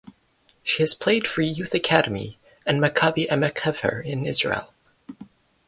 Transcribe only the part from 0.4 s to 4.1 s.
She has played for Youth Academy and Maccabi Emek Hefer